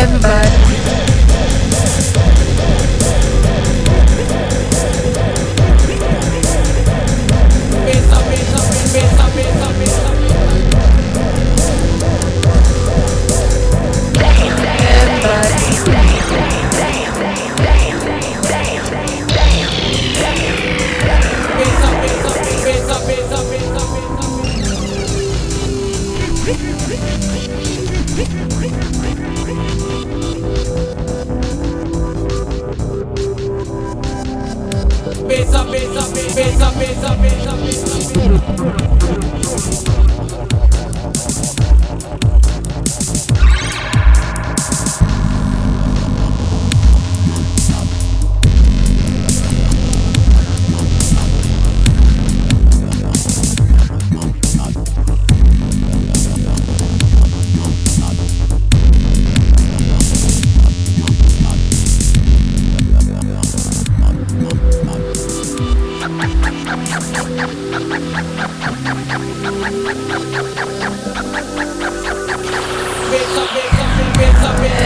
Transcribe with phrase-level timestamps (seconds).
[0.00, 0.57] Everybody.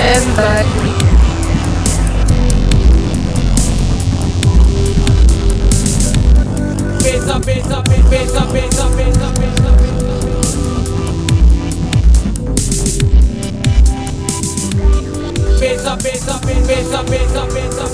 [0.04, 0.68] Everybody.
[7.02, 9.76] Bitch up, bitch up, bitch up, bitch up, bitch up, bitch up.
[15.60, 17.91] Bitch up, bitch up, bitch up, bitch up, bitch up.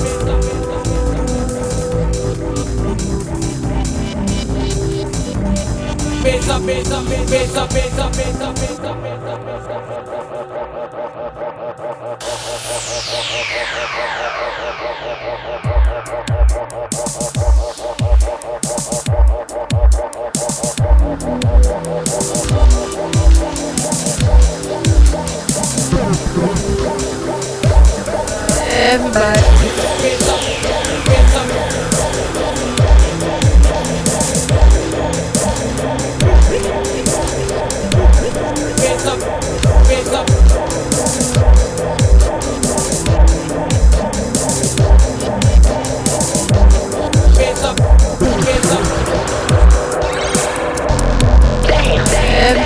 [6.50, 9.44] up, bass up, bass up, bass up, bass up, bass up, bass up, bass up,
[9.44, 9.97] bass up.